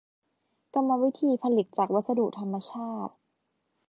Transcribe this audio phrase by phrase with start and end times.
[0.73, 3.13] กรรมวิธีผลิตจากวัสดุธรรมชาติ